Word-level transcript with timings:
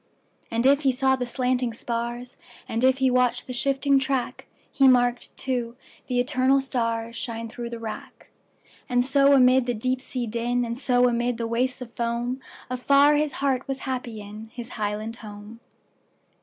And 0.49 0.65
if 0.65 0.81
he 0.81 0.91
saw 0.91 1.15
the 1.15 1.27
slanting 1.27 1.75
spars, 1.75 2.35
And 2.67 2.83
if 2.83 2.97
he 2.97 3.11
watched 3.11 3.45
the 3.45 3.53
shifting 3.53 3.99
track, 3.99 4.47
He 4.71 4.87
marked, 4.87 5.37
too, 5.37 5.75
the 6.07 6.19
eternal 6.19 6.57
starsShine 6.57 7.51
through 7.51 7.69
the 7.69 7.77
wrack. 7.77 8.29
And 8.89 9.05
so 9.05 9.33
amid 9.33 9.67
the 9.67 9.75
deep 9.75 10.01
sea 10.01 10.25
din, 10.25 10.65
And 10.65 10.75
so 10.75 11.07
amid 11.07 11.37
the 11.37 11.45
wastes 11.45 11.81
of 11.81 11.93
foam, 11.93 12.39
Afar 12.67 13.13
his 13.15 13.33
heart 13.33 13.67
was 13.67 13.81
happy 13.81 14.15
inHis 14.17 14.69
highland 14.69 15.17
home! 15.17 15.59